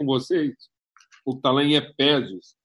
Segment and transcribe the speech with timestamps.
[0.00, 0.54] com vocês
[1.26, 2.56] o que está lá em Efésios,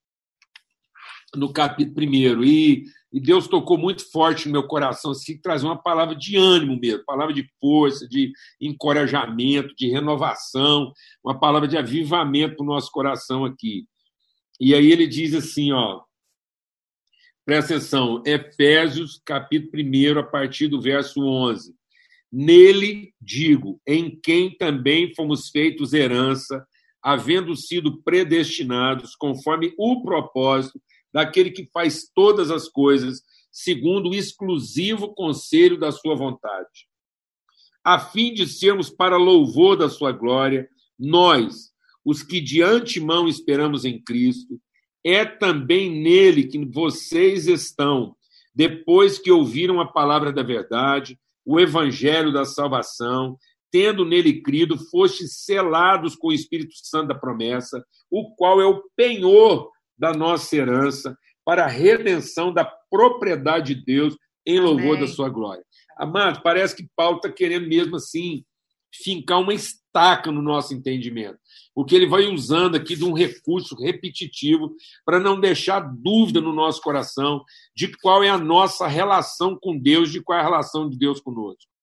[1.35, 2.43] no capítulo 1.
[2.45, 6.79] E, e Deus tocou muito forte no meu coração, assim, trazer uma palavra de ânimo
[6.79, 10.93] mesmo, palavra de força, de encorajamento, de renovação,
[11.23, 13.85] uma palavra de avivamento para o nosso coração aqui.
[14.59, 16.01] E aí ele diz assim, ó,
[17.45, 21.75] presta atenção, Efésios, capítulo 1, a partir do verso 11.
[22.31, 26.65] Nele, digo, em quem também fomos feitos herança,
[27.05, 30.81] havendo sido predestinados conforme o propósito
[31.13, 36.87] daquele que faz todas as coisas segundo o exclusivo conselho da sua vontade,
[37.83, 41.69] a fim de sermos para louvor da sua glória, nós,
[42.03, 44.59] os que de antemão esperamos em Cristo,
[45.03, 48.15] é também nele que vocês estão,
[48.53, 53.37] depois que ouviram a palavra da verdade, o evangelho da salvação,
[53.75, 58.81] tendo nele crido, fostes selados com o Espírito Santo da promessa, o qual é o
[58.95, 64.99] penhor da nossa herança para a redenção da propriedade de Deus em louvor Amém.
[65.01, 65.61] da sua glória.
[65.97, 68.45] Amado, parece que Paulo está querendo mesmo assim
[68.93, 71.37] fincar uma estaca no nosso entendimento,
[71.73, 74.73] porque ele vai usando aqui de um recurso repetitivo
[75.05, 77.43] para não deixar dúvida no nosso coração
[77.75, 81.19] de qual é a nossa relação com Deus, de qual é a relação de Deus
[81.19, 81.74] conosco.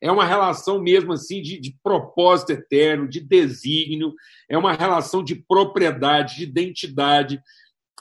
[0.00, 4.14] É uma relação mesmo assim de, de propósito eterno, de desígnio,
[4.48, 7.40] é uma relação de propriedade, de identidade,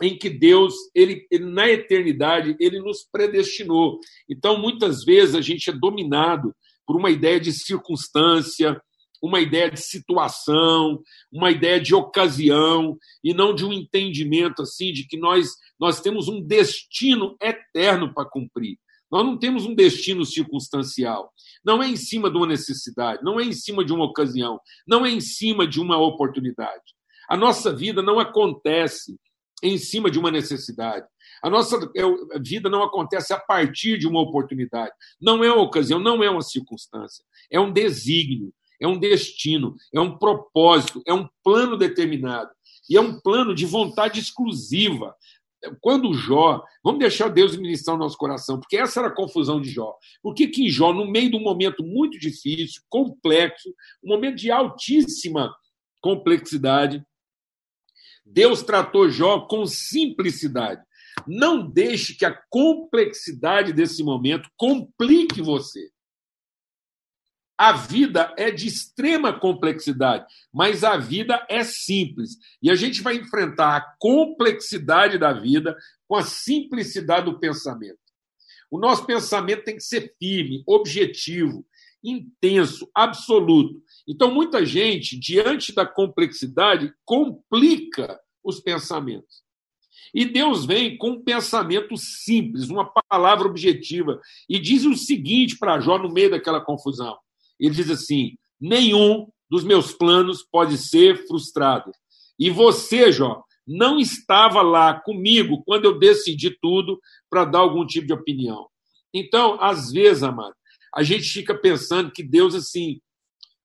[0.02, 4.00] em que Deus, ele, ele, na eternidade, ele nos predestinou.
[4.30, 8.80] Então, muitas vezes a gente é dominado por uma ideia de circunstância,
[9.22, 15.08] uma ideia de situação, uma ideia de ocasião e não de um entendimento assim de
[15.08, 18.78] que nós nós temos um destino eterno para cumprir.
[19.12, 21.32] Nós não temos um destino circunstancial.
[21.64, 25.06] Não é em cima de uma necessidade, não é em cima de uma ocasião, não
[25.06, 26.96] é em cima de uma oportunidade.
[27.30, 29.18] A nossa vida não acontece
[29.64, 31.06] em cima de uma necessidade.
[31.44, 34.94] A nossa é, vida não acontece a partir de uma oportunidade.
[35.20, 37.24] Não é uma ocasião, não é uma circunstância.
[37.52, 42.50] É um desígnio, é um destino, é um propósito, é um plano determinado.
[42.90, 45.14] E é um plano de vontade exclusiva
[45.82, 49.70] quando Jó, vamos deixar Deus ministrar o nosso coração, porque essa era a confusão de
[49.70, 49.96] Jó.
[50.22, 53.70] Por que, que Jó, no meio de um momento muito difícil, complexo,
[54.04, 55.54] um momento de altíssima
[56.02, 57.04] complexidade,
[58.26, 60.82] Deus tratou Jó com simplicidade.
[61.26, 65.90] Não deixe que a complexidade desse momento complique você.
[67.58, 72.38] A vida é de extrema complexidade, mas a vida é simples.
[72.62, 75.76] E a gente vai enfrentar a complexidade da vida
[76.08, 77.98] com a simplicidade do pensamento.
[78.70, 81.66] O nosso pensamento tem que ser firme, objetivo,
[82.04, 83.82] intenso, absoluto.
[84.08, 89.44] Então, muita gente, diante da complexidade, complica os pensamentos.
[90.14, 95.80] E Deus vem com um pensamento simples, uma palavra objetiva, e diz o seguinte para
[95.80, 97.18] Jó no meio daquela confusão:
[97.60, 101.92] ele diz assim: nenhum dos meus planos pode ser frustrado.
[102.38, 108.08] E você, Jó, não estava lá comigo quando eu decidi tudo para dar algum tipo
[108.08, 108.68] de opinião.
[109.14, 110.56] Então, às vezes, amado,
[110.94, 113.00] a gente fica pensando que Deus assim,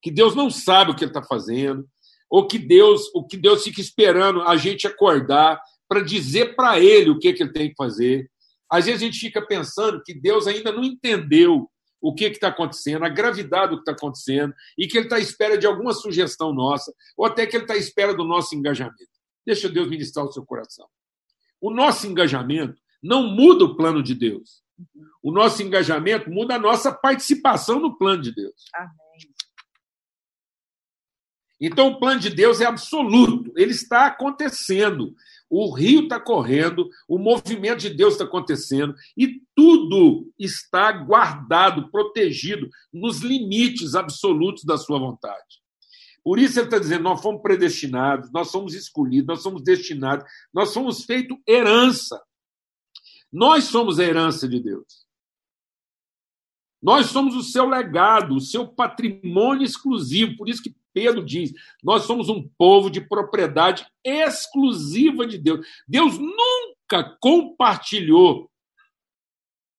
[0.00, 1.86] que Deus não sabe o que ele está fazendo,
[2.28, 7.10] ou que Deus, o que Deus fica esperando a gente acordar para dizer para ele
[7.10, 8.30] o que, que ele tem que fazer.
[8.70, 11.70] Às vezes a gente fica pensando que Deus ainda não entendeu
[12.03, 15.21] o que está acontecendo, a gravidade do que está acontecendo, e que ele está à
[15.21, 18.99] espera de alguma sugestão nossa, ou até que ele está à espera do nosso engajamento.
[19.47, 20.87] Deixa Deus ministrar o seu coração.
[21.61, 24.63] O nosso engajamento não muda o plano de Deus.
[25.23, 28.65] O nosso engajamento muda a nossa participação no plano de Deus.
[28.75, 28.93] Amém.
[31.65, 35.15] Então, o plano de Deus é absoluto, ele está acontecendo.
[35.54, 42.71] O rio está correndo, o movimento de Deus está acontecendo e tudo está guardado, protegido
[42.91, 45.60] nos limites absolutos da sua vontade.
[46.25, 50.71] Por isso ele está dizendo: nós fomos predestinados, nós somos escolhidos, nós somos destinados, nós
[50.71, 52.19] somos feito herança.
[53.31, 55.07] Nós somos a herança de Deus.
[56.83, 60.34] Nós somos o seu legado, o seu patrimônio exclusivo.
[60.39, 61.53] Por isso que Pedro diz:
[61.83, 65.66] nós somos um povo de propriedade exclusiva de Deus.
[65.86, 68.50] Deus nunca compartilhou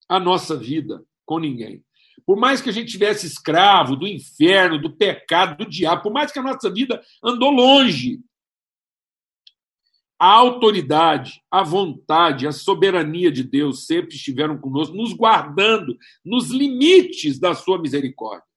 [0.10, 1.84] a nossa vida com ninguém.
[2.26, 6.32] Por mais que a gente tivesse escravo do inferno, do pecado, do diabo, por mais
[6.32, 8.20] que a nossa vida andou longe,
[10.18, 17.40] a autoridade, a vontade, a soberania de Deus sempre estiveram conosco, nos guardando nos limites
[17.40, 18.53] da sua misericórdia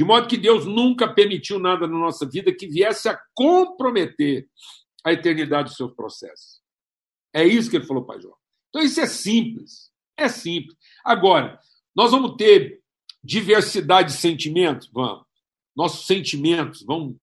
[0.00, 4.48] De modo que Deus nunca permitiu nada na nossa vida que viesse a comprometer
[5.04, 6.58] a eternidade dos seus processos.
[7.34, 8.34] É isso que ele falou para Jó.
[8.70, 9.90] Então, isso é simples.
[10.16, 10.74] É simples.
[11.04, 11.60] Agora,
[11.94, 12.80] nós vamos ter
[13.22, 14.88] diversidade de sentimentos?
[14.90, 15.26] Vamos.
[15.76, 17.14] Nossos sentimentos vão,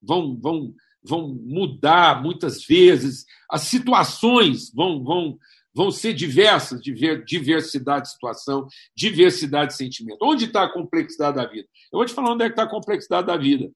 [0.00, 0.72] vão, vão,
[1.02, 5.36] vão mudar muitas vezes, as situações vão, vão,
[5.74, 10.18] vão ser diversas, diversidade de situação, diversidade de sentimento.
[10.22, 11.68] Onde está a complexidade da vida?
[11.92, 13.70] Eu vou te falar onde é que está a complexidade da vida.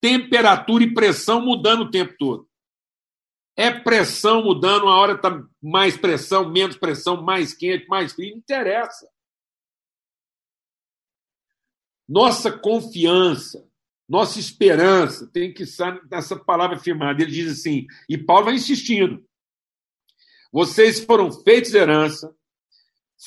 [0.00, 2.48] Temperatura e pressão mudando o tempo todo.
[3.56, 8.38] É pressão mudando, uma hora está mais pressão, menos pressão, mais quente, mais frio, não
[8.38, 9.08] interessa.
[12.08, 13.68] Nossa confiança,
[14.08, 17.20] nossa esperança tem que estar nessa palavra afirmada.
[17.20, 19.27] Ele diz assim, e Paulo vai insistindo:
[20.52, 22.34] vocês foram feitos herança,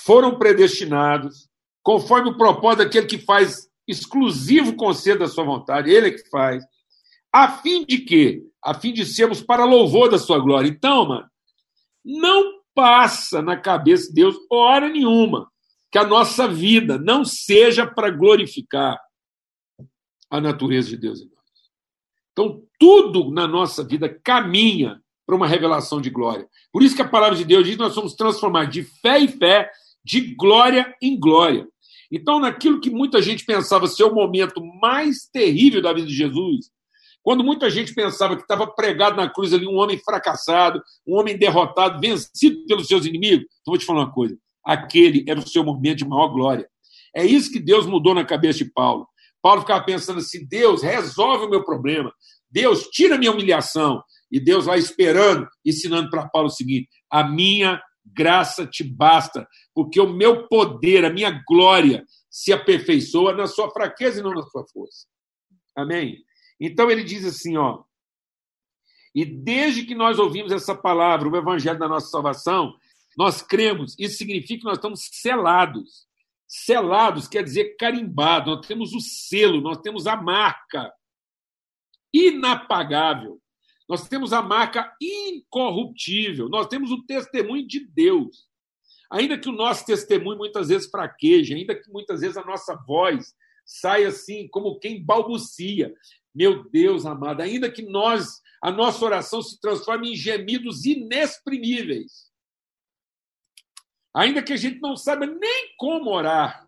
[0.04, 1.50] foram predestinados,
[1.84, 6.64] conforme o propósito daquele que faz exclusivo conselho da sua vontade, ele é que faz,
[7.32, 8.44] a fim de quê?
[8.64, 10.68] A fim de sermos para louvor da sua glória.
[10.68, 11.28] Então, mano,
[12.04, 15.52] não passa na cabeça de Deus hora nenhuma
[15.92, 18.98] que a nossa vida não seja para glorificar
[20.30, 21.42] a natureza de Deus em nós.
[22.32, 26.48] Então, tudo na nossa vida caminha para uma revelação de glória.
[26.72, 29.28] Por isso que a palavra de Deus diz que nós somos transformados de fé em
[29.28, 29.70] fé,
[30.04, 31.68] de glória em glória.
[32.12, 36.70] Então, naquilo que muita gente pensava ser o momento mais terrível da vida de Jesus,
[37.24, 41.38] quando muita gente pensava que estava pregado na cruz ali um homem fracassado, um homem
[41.38, 44.36] derrotado, vencido pelos seus inimigos, então vou te falar uma coisa:
[44.66, 46.68] aquele era o seu momento de maior glória.
[47.16, 49.08] É isso que Deus mudou na cabeça de Paulo.
[49.42, 52.12] Paulo ficava pensando assim: Deus, resolve o meu problema.
[52.50, 54.04] Deus, tira a minha humilhação.
[54.32, 60.00] E Deus lá esperando, ensinando para Paulo o seguinte: a minha graça te basta, porque
[60.00, 64.66] o meu poder, a minha glória se aperfeiçoa na sua fraqueza e não na sua
[64.72, 65.06] força.
[65.76, 66.24] Amém?
[66.60, 67.84] Então ele diz assim, ó.
[69.14, 72.74] E desde que nós ouvimos essa palavra, o evangelho da nossa salvação,
[73.18, 76.08] nós cremos, isso significa que nós estamos selados.
[76.48, 80.92] Selados quer dizer carimbado, nós temos o selo, nós temos a marca
[82.14, 83.41] inapagável.
[83.92, 88.48] Nós temos a marca incorruptível, nós temos o testemunho de Deus.
[89.12, 93.36] Ainda que o nosso testemunho muitas vezes fraqueje, ainda que muitas vezes a nossa voz
[93.66, 95.94] saia assim, como quem balbucia.
[96.34, 102.32] Meu Deus amado, ainda que nós, a nossa oração se transforme em gemidos inexprimíveis.
[104.16, 106.66] Ainda que a gente não saiba nem como orar,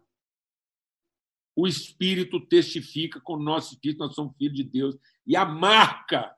[1.56, 4.98] o Espírito testifica com o nosso Espírito, nós somos filhos de Deus.
[5.26, 6.36] E a marca,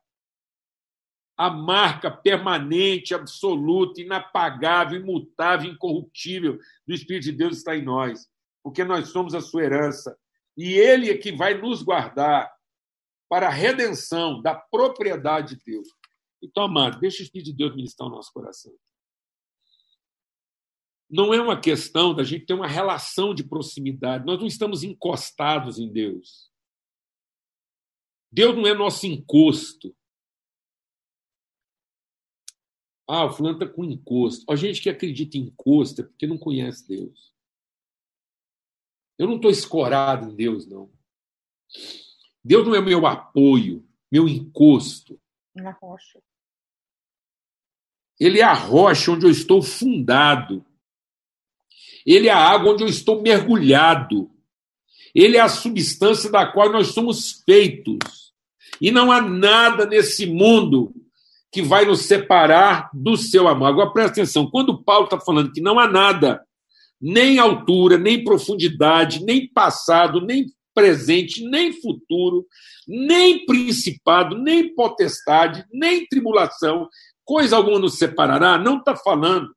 [1.37, 8.27] a marca permanente, absoluta, inapagável, imutável, incorruptível do Espírito de Deus está em nós,
[8.63, 10.17] porque nós somos a sua herança.
[10.57, 12.53] E Ele é que vai nos guardar
[13.27, 15.87] para a redenção da propriedade de Deus.
[16.41, 18.71] Então, amado, deixa o Espírito de Deus ministrar o nosso coração
[21.09, 24.25] não é uma questão da gente ter uma relação de proximidade.
[24.25, 26.51] Nós não estamos encostados em Deus.
[28.31, 29.95] Deus não é nosso encosto.
[33.07, 34.51] Ah, o fulano está com encosto.
[34.51, 37.33] A gente que acredita em encosto é porque não conhece Deus.
[39.17, 40.89] Eu não estou escorado em Deus, não.
[42.43, 45.19] Deus não é meu apoio, meu encosto.
[45.53, 46.19] Na rocha.
[48.19, 50.65] Ele é a rocha onde eu estou fundado.
[52.05, 54.31] Ele é a água onde eu estou mergulhado.
[55.13, 58.33] Ele é a substância da qual nós somos feitos.
[58.81, 60.93] E não há nada nesse mundo
[61.55, 63.67] que vai nos separar do seu amor.
[63.67, 66.41] Agora presta atenção: quando Paulo está falando que não há nada,
[66.99, 72.45] nem altura, nem profundidade, nem passado, nem presente, nem futuro,
[72.85, 76.89] nem principado, nem potestade, nem tribulação,
[77.23, 79.55] coisa alguma nos separará, não está falando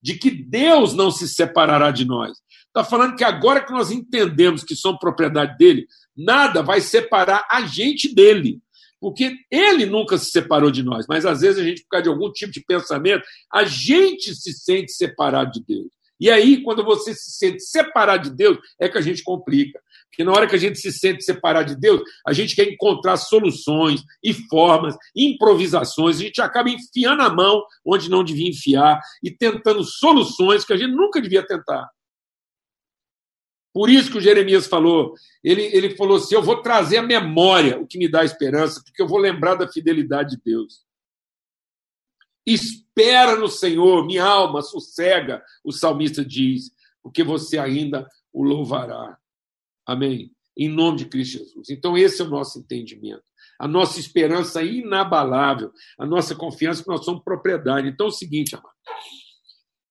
[0.00, 2.38] de que Deus não se separará de nós.
[2.68, 7.62] Está falando que agora que nós entendemos que somos propriedade dele, nada vai separar a
[7.62, 8.60] gente dele.
[9.00, 12.08] Porque ele nunca se separou de nós, mas às vezes a gente, por causa de
[12.10, 15.88] algum tipo de pensamento, a gente se sente separado de Deus.
[16.20, 19.80] E aí, quando você se sente separado de Deus, é que a gente complica.
[20.10, 23.16] Porque na hora que a gente se sente separado de Deus, a gente quer encontrar
[23.16, 29.30] soluções e formas, improvisações, a gente acaba enfiando a mão onde não devia enfiar e
[29.30, 31.88] tentando soluções que a gente nunca devia tentar.
[33.72, 37.80] Por isso que o Jeremias falou, ele, ele falou assim: eu vou trazer a memória,
[37.80, 40.84] o que me dá esperança, porque eu vou lembrar da fidelidade de Deus.
[42.44, 46.72] Espera no Senhor, minha alma, sossega, o salmista diz,
[47.02, 49.18] porque você ainda o louvará.
[49.86, 50.32] Amém.
[50.56, 51.70] em nome de Cristo Jesus.
[51.70, 53.22] Então, esse é o nosso entendimento.
[53.58, 57.88] A nossa esperança inabalável, a nossa confiança que nós somos propriedade.
[57.88, 58.74] Então, é o seguinte, amado.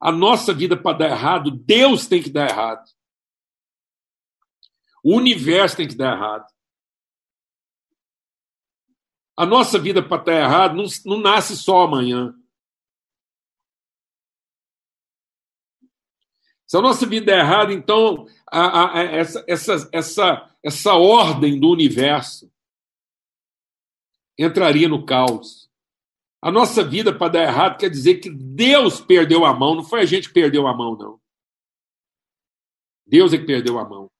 [0.01, 2.83] A nossa vida para dar errado, Deus tem que dar errado.
[5.03, 6.45] O universo tem que dar errado.
[9.37, 12.33] A nossa vida para estar errado não, não nasce só amanhã.
[16.67, 21.69] Se a nossa vida é errada, então a, a, essa, essa, essa, essa ordem do
[21.69, 22.51] universo
[24.37, 25.69] entraria no caos.
[26.41, 30.01] A nossa vida, para dar errado, quer dizer que Deus perdeu a mão, não foi
[30.01, 31.19] a gente que perdeu a mão, não.
[33.05, 34.11] Deus é que perdeu a mão.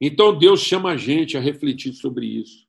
[0.00, 2.66] Então Deus chama a gente a refletir sobre isso.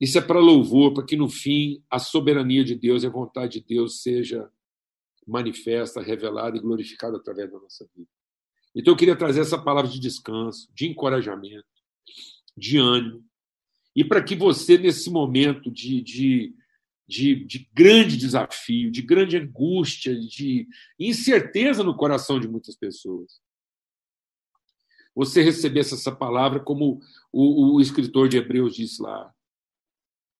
[0.00, 3.60] Isso é para louvor, para que no fim a soberania de Deus e a vontade
[3.60, 4.50] de Deus seja
[5.26, 8.08] manifesta, revelada e glorificada através da nossa vida.
[8.74, 11.64] Então eu queria trazer essa palavra de descanso, de encorajamento,
[12.56, 13.24] de ânimo,
[13.94, 16.54] e para que você, nesse momento de, de,
[17.06, 20.66] de, de, grande desafio, de grande angústia, de
[20.98, 23.40] incerteza no coração de muitas pessoas,
[25.14, 27.00] você recebesse essa palavra como
[27.32, 29.32] o, o escritor de Hebreus diz lá.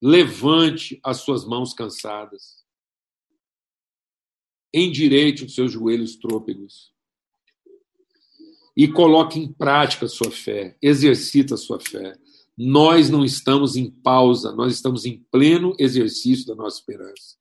[0.02, 2.64] Levante as suas mãos cansadas
[4.74, 6.92] endireite os seus joelhos trôpegos
[8.76, 12.18] e coloque em prática a sua fé, exercita a sua fé.
[12.58, 17.36] Nós não estamos em pausa, nós estamos em pleno exercício da nossa esperança.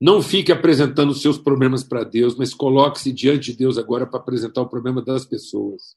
[0.00, 4.20] Não fique apresentando os seus problemas para Deus, mas coloque-se diante de Deus agora para
[4.20, 5.96] apresentar o problema das pessoas.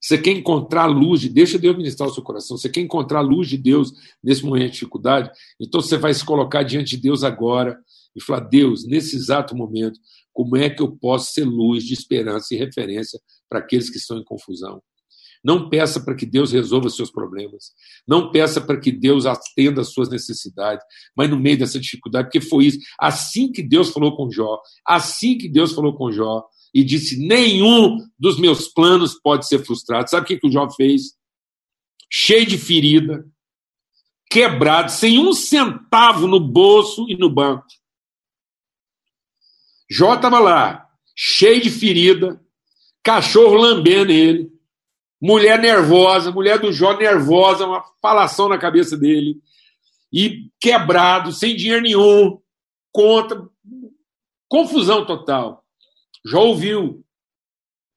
[0.00, 2.56] Você quer encontrar a luz de deixa Deus ministrar o seu coração.
[2.56, 3.92] Você quer encontrar a luz de Deus
[4.22, 5.30] nesse momento de dificuldade?
[5.60, 7.78] Então você vai se colocar diante de Deus agora
[8.16, 10.00] e falar: Deus, nesse exato momento,
[10.32, 14.16] como é que eu posso ser luz de esperança e referência para aqueles que estão
[14.16, 14.82] em confusão?
[15.42, 17.72] Não peça para que Deus resolva seus problemas.
[18.06, 20.84] Não peça para que Deus atenda às suas necessidades.
[21.16, 22.78] Mas no meio dessa dificuldade, porque foi isso.
[22.98, 26.44] Assim que Deus falou com Jó, assim que Deus falou com Jó,
[26.74, 30.10] e disse: Nenhum dos meus planos pode ser frustrado.
[30.10, 31.14] Sabe o que, que o Jó fez?
[32.12, 33.24] Cheio de ferida,
[34.30, 37.64] quebrado, sem um centavo no bolso e no banco.
[39.90, 42.40] Jó estava lá, cheio de ferida,
[43.02, 44.48] cachorro lambendo ele,
[45.20, 49.40] mulher nervosa, mulher do Jó nervosa, uma falação na cabeça dele,
[50.12, 52.40] e quebrado, sem dinheiro nenhum,
[52.92, 53.48] contra,
[54.48, 55.64] confusão total.
[56.24, 57.04] Jó ouviu.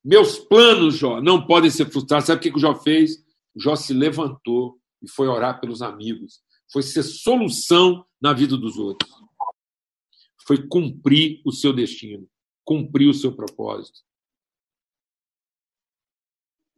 [0.04, 2.28] Meus planos, Jó, não podem ser frustrados.
[2.28, 3.24] Sabe o que o Jó fez?
[3.56, 6.42] O Jó se levantou e foi orar pelos amigos.
[6.72, 9.12] Foi ser solução na vida dos outros.
[10.46, 12.28] Foi cumprir o seu destino,
[12.66, 14.02] cumprir o seu propósito.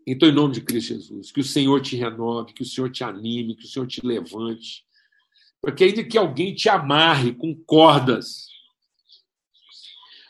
[0.08, 3.04] Então, em nome de Cristo Jesus, que o Senhor te renove, que o Senhor te
[3.04, 4.86] anime, que o Senhor te levante.
[5.60, 8.46] Porque ainda que alguém te amarre com cordas,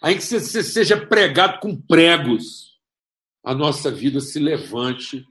[0.01, 2.79] ainda que você seja pregado com pregos,
[3.44, 5.25] a nossa vida se levante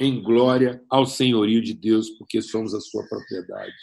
[0.00, 3.76] em glória ao senhorio de Deus, porque somos a sua propriedade,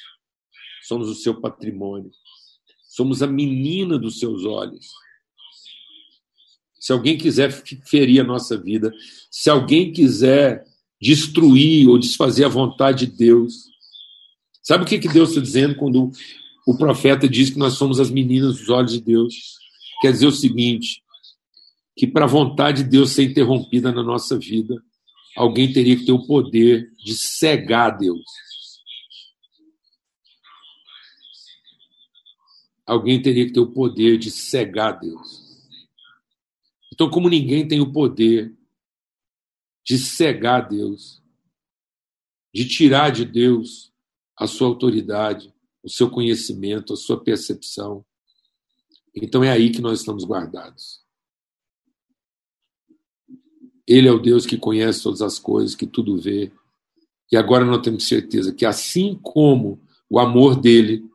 [0.82, 2.12] somos o seu patrimônio,
[2.90, 4.88] somos a menina dos seus olhos.
[6.80, 7.52] Se alguém quiser
[7.86, 8.94] ferir a nossa vida,
[9.30, 10.64] se alguém quiser
[11.02, 13.66] destruir ou desfazer a vontade de Deus,
[14.64, 16.12] sabe o que Deus está dizendo quando
[16.66, 19.60] o profeta diz que nós somos as meninas dos olhos de Deus?
[20.00, 21.04] quer dizer o seguinte:
[21.96, 24.82] que para a vontade de Deus ser interrompida na nossa vida,
[25.36, 28.24] alguém teria que ter o poder de cegar Deus.
[32.86, 35.49] Alguém teria que ter o poder de cegar Deus.
[37.00, 38.54] Então, como ninguém tem o poder
[39.86, 41.24] de cegar Deus,
[42.54, 43.94] de tirar de Deus
[44.36, 48.06] a sua autoridade, o seu conhecimento, a sua percepção,
[49.16, 51.02] então é aí que nós estamos guardados.
[53.88, 56.52] Ele é o Deus que conhece todas as coisas, que tudo vê.
[57.32, 61.10] E agora nós temos certeza que, assim como o amor dele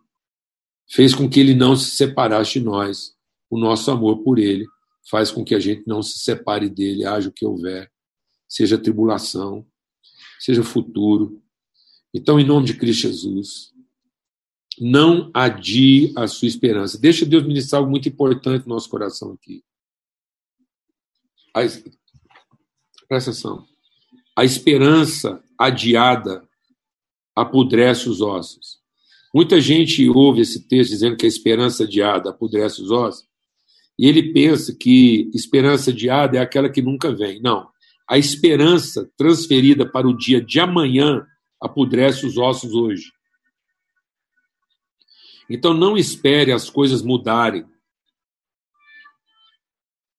[0.89, 3.15] fez com que ele não se separasse de nós,
[3.51, 4.67] o nosso amor por ele
[5.11, 7.91] faz com que a gente não se separe dele, haja o que houver,
[8.49, 9.67] seja tribulação,
[10.39, 11.43] seja futuro.
[12.13, 13.73] Então, em nome de Cristo Jesus,
[14.81, 16.99] não adie a sua esperança.
[16.99, 19.63] Deixa Deus ministrar algo muito importante no nosso coração aqui.
[21.55, 23.67] Presta atenção.
[24.37, 26.49] A esperança adiada
[27.37, 28.81] apodrece os ossos.
[29.33, 33.27] Muita gente ouve esse texto dizendo que a esperança adiada apodrece os ossos
[33.99, 37.41] E ele pensa que esperança adiada é aquela que nunca vem.
[37.41, 37.69] Não.
[38.09, 41.27] A esperança transferida para o dia de amanhã
[41.61, 43.13] apodrece os ossos hoje.
[45.49, 47.67] Então não espere as coisas mudarem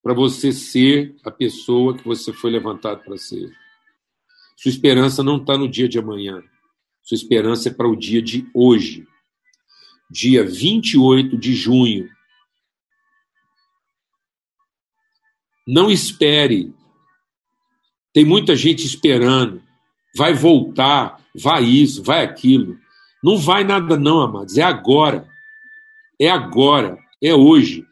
[0.01, 3.51] para você ser a pessoa que você foi levantado para ser.
[4.55, 6.43] Sua esperança não está no dia de amanhã.
[7.01, 9.07] Sua esperança é para o dia de hoje.
[10.09, 12.09] Dia 28 de junho.
[15.65, 16.73] Não espere.
[18.13, 19.61] Tem muita gente esperando.
[20.15, 22.77] Vai voltar, vai isso, vai aquilo.
[23.23, 24.57] Não vai nada, não, amados.
[24.57, 25.27] É agora.
[26.19, 26.97] É agora.
[27.21, 27.85] É hoje.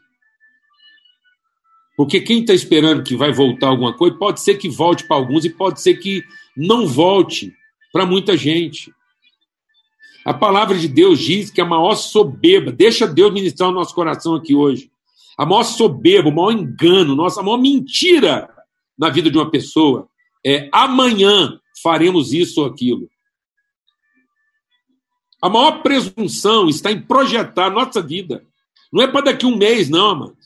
[1.98, 5.46] Porque quem está esperando que vai voltar alguma coisa, pode ser que volte para alguns
[5.46, 6.24] e pode ser que
[6.56, 7.54] não volte
[7.92, 8.94] para muita gente.
[10.26, 14.36] A palavra de Deus diz que a maior soberba, deixa Deus ministrar o nosso coração
[14.36, 14.90] aqui hoje.
[15.38, 18.50] A maior soberba, o maior engano, nossa, a maior mentira
[18.98, 20.08] na vida de uma pessoa
[20.46, 23.10] é amanhã faremos isso ou aquilo.
[25.42, 28.46] A maior presunção está em projetar a nossa vida.
[28.92, 30.38] Não é para daqui um mês, não, mano.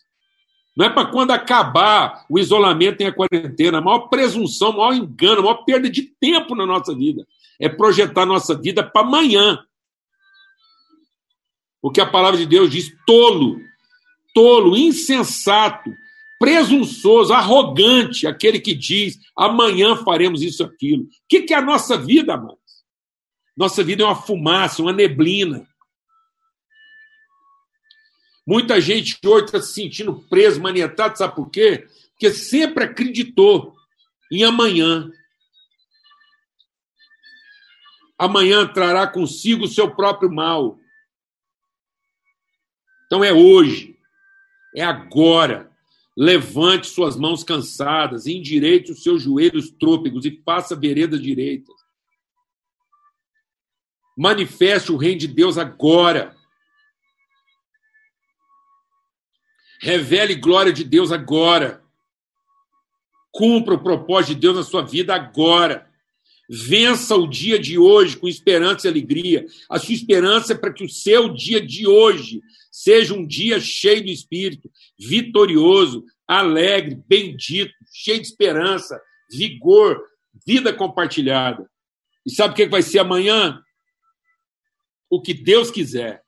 [0.76, 3.80] Não é para quando acabar o isolamento e a quarentena.
[3.80, 7.28] A maior presunção, o maior engano, a maior perda de tempo na nossa vida
[7.60, 9.60] é projetar a nossa vida para amanhã.
[11.82, 13.60] Porque a palavra de Deus diz tolo,
[14.34, 15.92] tolo, insensato,
[16.40, 21.04] presunçoso, arrogante, aquele que diz amanhã faremos isso aquilo.
[21.04, 22.58] O que, que é a nossa vida, amados?
[23.56, 25.68] Nossa vida é uma fumaça, uma neblina.
[28.46, 31.86] Muita gente hoje está se sentindo preso, manietado, sabe por quê?
[32.12, 33.76] Porque sempre acreditou
[34.32, 35.12] em amanhã.
[38.18, 40.80] Amanhã trará consigo o seu próprio mal.
[43.06, 43.97] Então é hoje,
[44.78, 45.72] é agora.
[46.16, 51.72] Levante suas mãos cansadas, endireite os seus joelhos trôpegos e faça vereda direita.
[54.16, 56.36] Manifeste o reino de Deus agora.
[59.80, 61.84] Revele glória de Deus agora.
[63.32, 65.88] Cumpra o propósito de Deus na sua vida agora.
[66.50, 69.46] Vença o dia de hoje com esperança e alegria.
[69.70, 74.04] A sua esperança é para que o seu dia de hoje seja um dia cheio
[74.04, 80.02] do Espírito, vitorioso, alegre, bendito, cheio de esperança, vigor,
[80.46, 81.70] vida compartilhada.
[82.26, 83.62] E sabe o que vai ser amanhã?
[85.10, 86.24] O que Deus quiser.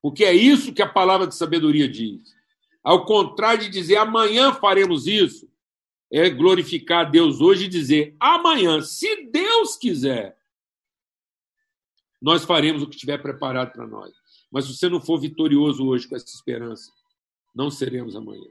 [0.00, 2.20] Porque é isso que a palavra de sabedoria diz.
[2.82, 5.51] Ao contrário de dizer amanhã faremos isso,
[6.12, 10.36] é glorificar Deus hoje e dizer amanhã, se Deus quiser,
[12.20, 14.12] nós faremos o que estiver preparado para nós.
[14.50, 16.92] Mas se você não for vitorioso hoje com essa esperança,
[17.54, 18.48] não seremos amanhã.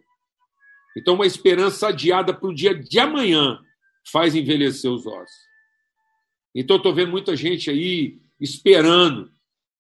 [0.98, 3.62] Então, uma esperança adiada para o dia de amanhã
[4.12, 5.38] faz envelhecer os ossos.
[6.54, 9.32] Então, estou vendo muita gente aí esperando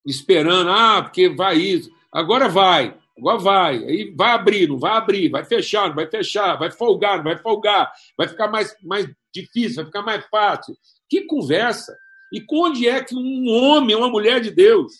[0.05, 1.91] esperando, ah, porque vai isso.
[2.11, 3.85] Agora vai, agora vai.
[3.85, 7.37] Aí vai abrir, não vai abrir, vai fechar, não vai fechar, vai folgar, não vai
[7.37, 10.75] folgar, vai ficar mais, mais difícil, vai ficar mais fácil.
[11.07, 11.95] Que conversa!
[12.33, 14.93] E onde é que um homem, uma mulher de Deus,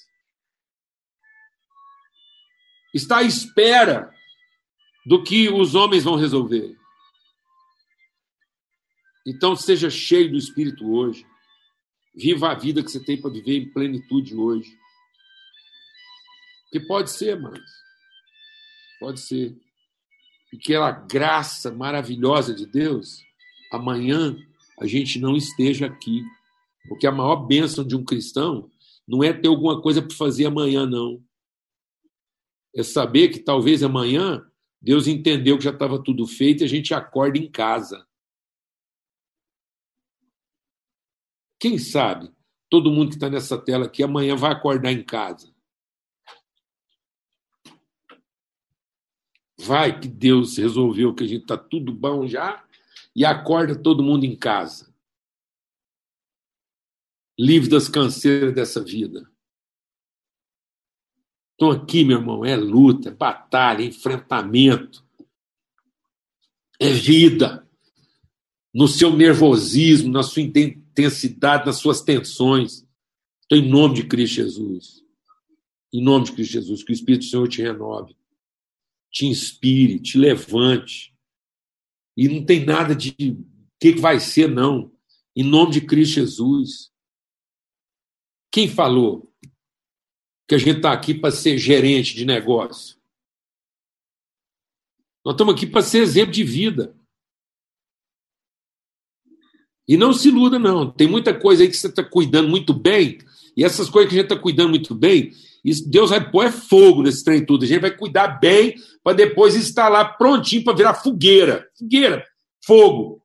[2.94, 4.14] está à espera
[5.06, 6.76] do que os homens vão resolver?
[9.26, 11.26] Então, seja cheio do Espírito hoje.
[12.14, 14.70] Viva a vida que você tem para viver em plenitude hoje.
[16.72, 17.60] Que pode ser, mas
[19.02, 19.58] pode ser.
[20.54, 23.24] E aquela graça maravilhosa de Deus,
[23.74, 24.38] amanhã
[24.80, 26.24] a gente não esteja aqui.
[26.88, 28.70] Porque a maior bênção de um cristão
[29.08, 31.22] não é ter alguma coisa para fazer amanhã, não.
[32.76, 34.46] É saber que talvez amanhã
[34.80, 38.08] Deus entendeu que já estava tudo feito e a gente acorda em casa.
[41.60, 42.32] Quem sabe
[42.70, 45.51] todo mundo que está nessa tela aqui amanhã vai acordar em casa.
[49.64, 52.66] Vai que Deus resolveu que a gente está tudo bom já
[53.16, 54.92] e acorda todo mundo em casa.
[57.38, 59.30] Livre das canseiras dessa vida.
[61.54, 65.06] Então, aqui, meu irmão, é luta, é batalha, é enfrentamento,
[66.80, 67.68] é vida.
[68.74, 72.84] No seu nervosismo, na sua intensidade, nas suas tensões.
[73.46, 75.06] Então, em nome de Cristo Jesus.
[75.94, 78.16] Em nome de Cristo Jesus, que o Espírito do Senhor te renove
[79.12, 81.14] te inspire, te levante.
[82.16, 83.46] E não tem nada de o
[83.80, 84.92] que, vai ser, não.
[85.36, 86.92] Em nome de Cristo Jesus.
[88.52, 89.34] Quem falou
[90.48, 92.98] que a gente está aqui para ser gerente de negócio?
[95.24, 96.96] Nós estamos aqui para ser exemplo de vida.
[99.88, 100.92] E não se iluda, não.
[100.92, 103.20] Tem muita coisa aí que você está cuidando muito bem,
[103.56, 107.04] e essas coisas que a gente está cuidando muito bem, isso, Deus vai pôr fogo
[107.04, 107.64] nesse trem tudo.
[107.64, 109.56] A gente vai cuidar bem para depois
[109.90, 111.70] lá prontinho para virar fogueira.
[111.78, 112.26] Fogueira,
[112.66, 113.24] fogo.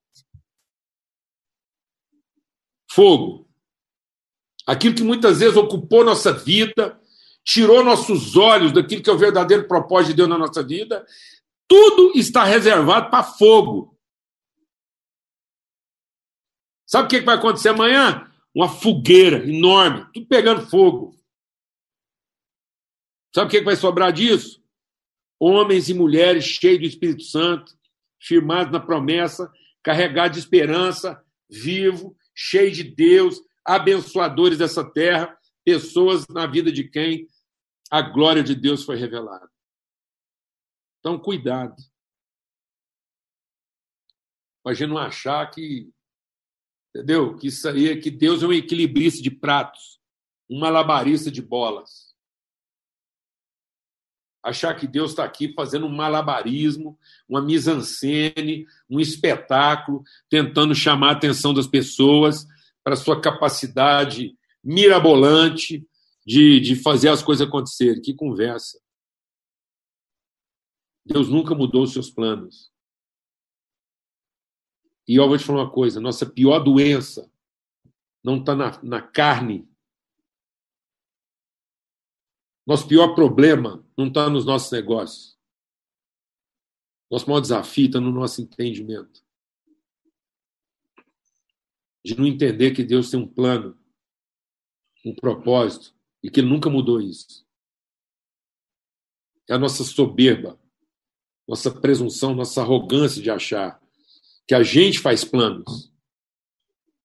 [2.90, 3.48] Fogo.
[4.66, 7.00] Aquilo que muitas vezes ocupou nossa vida,
[7.44, 11.06] tirou nossos olhos daquilo que é o verdadeiro propósito de Deus na nossa vida,
[11.68, 13.96] tudo está reservado para fogo.
[16.84, 18.30] Sabe o que vai acontecer amanhã?
[18.54, 21.15] Uma fogueira enorme, tudo pegando fogo.
[23.36, 24.64] Sabe o que vai sobrar disso?
[25.38, 27.78] Homens e mulheres cheios do Espírito Santo,
[28.18, 36.46] firmados na promessa, carregados de esperança, vivo, cheios de Deus, abençoadores dessa terra, pessoas na
[36.46, 37.28] vida de quem
[37.90, 39.50] a glória de Deus foi revelada.
[41.00, 41.76] Então, cuidado.
[44.62, 45.92] Para a gente não achar que,
[46.88, 47.36] entendeu?
[47.36, 50.00] Que isso aí é que Deus é um equilibrista de pratos,
[50.48, 52.05] um malabarista de bolas.
[54.46, 56.96] Achar que Deus está aqui fazendo um malabarismo,
[57.28, 62.46] uma mise-en-scène, um espetáculo, tentando chamar a atenção das pessoas
[62.84, 65.84] para sua capacidade mirabolante
[66.24, 68.00] de, de fazer as coisas acontecerem.
[68.00, 68.80] Que conversa.
[71.04, 72.70] Deus nunca mudou os seus planos.
[75.08, 77.28] E eu vou te falar uma coisa: nossa pior doença
[78.22, 79.68] não está na, na carne.
[82.66, 85.38] Nosso pior problema não está nos nossos negócios.
[87.10, 89.24] Nosso maior desafio está no nosso entendimento.
[92.04, 93.78] De não entender que Deus tem um plano,
[95.04, 97.46] um propósito, e que Ele nunca mudou isso.
[99.48, 100.58] É a nossa soberba
[101.46, 103.80] nossa presunção, nossa arrogância de achar
[104.46, 105.92] que a gente faz planos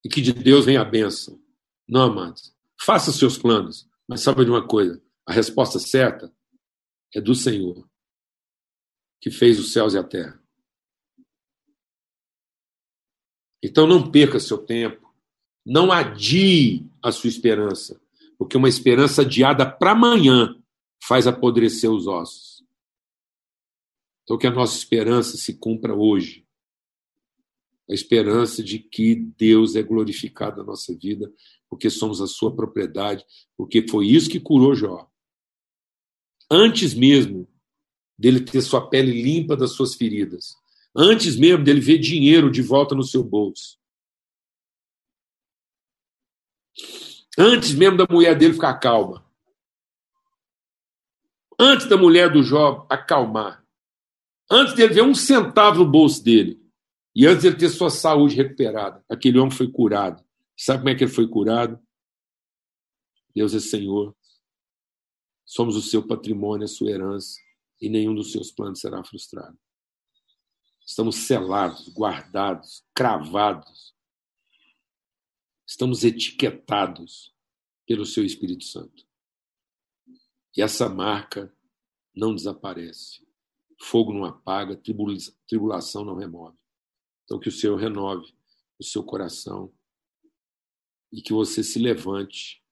[0.03, 1.39] e que de Deus vem a bênção.
[1.87, 2.53] Não, amados.
[2.79, 6.33] Faça seus planos, mas sabe de uma coisa: a resposta certa
[7.13, 7.87] é do Senhor,
[9.19, 10.41] que fez os céus e a terra.
[13.63, 15.13] Então não perca seu tempo,
[15.65, 18.01] não adie a sua esperança,
[18.37, 20.59] porque uma esperança adiada para amanhã
[21.03, 22.63] faz apodrecer os ossos.
[24.23, 26.47] Então, que a nossa esperança se cumpra hoje.
[27.89, 31.29] A esperança de que Deus é glorificado na nossa vida,
[31.69, 33.25] porque somos a sua propriedade,
[33.57, 35.10] porque foi isso que curou Jó.
[36.51, 37.47] Antes mesmo
[38.17, 40.55] dele ter sua pele limpa das suas feridas,
[40.95, 43.79] antes mesmo dele ver dinheiro de volta no seu bolso,
[47.37, 49.25] antes mesmo da mulher dele ficar calma,
[51.57, 53.61] antes da mulher do Jó acalmar,
[54.53, 56.61] Antes dele ver um centavo no bolso dele,
[57.15, 60.21] e antes dele ter sua saúde recuperada, aquele homem foi curado.
[60.57, 61.79] Sabe como é que ele foi curado?
[63.33, 64.13] Deus é Senhor.
[65.51, 67.37] Somos o seu patrimônio, a sua herança,
[67.81, 69.59] e nenhum dos seus planos será frustrado.
[70.79, 73.93] Estamos selados, guardados, cravados.
[75.67, 77.35] Estamos etiquetados
[77.85, 79.05] pelo seu Espírito Santo.
[80.55, 81.53] E essa marca
[82.15, 83.27] não desaparece.
[83.77, 84.81] Fogo não apaga,
[85.45, 86.57] tribulação não remove.
[87.25, 88.33] Então, que o Senhor renove
[88.79, 89.69] o seu coração
[91.11, 92.63] e que você se levante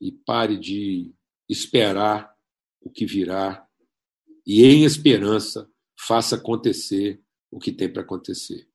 [0.00, 1.14] e pare de
[1.52, 2.36] esperar
[2.80, 3.68] o que virá
[4.46, 8.68] e, em esperança, faça acontecer o que tem para acontecer.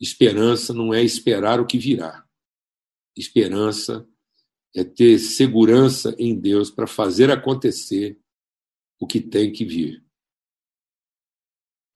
[0.00, 2.28] Esperança não é esperar o que virá.
[3.16, 4.08] Esperança
[4.74, 8.20] é ter segurança em Deus para fazer acontecer
[9.00, 10.04] o que tem que vir.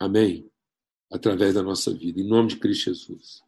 [0.01, 0.51] Amém?
[1.11, 2.21] Através da nossa vida.
[2.21, 3.48] Em nome de Cristo Jesus.